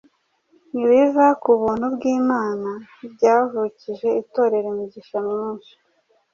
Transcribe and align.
ibiva 0.81 1.25
ku 1.41 1.51
buntu 1.61 1.85
bw’Imana 1.95 2.69
byavukije 3.13 4.07
Itorero 4.21 4.67
imigisha 4.73 5.17
myinshi 5.29 5.73